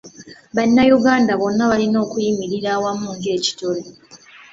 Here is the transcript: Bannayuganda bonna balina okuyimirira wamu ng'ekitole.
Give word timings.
Bannayuganda 0.55 1.31
bonna 1.39 1.63
balina 1.71 1.97
okuyimirira 2.05 2.71
wamu 2.83 3.09
ng'ekitole. 3.15 3.83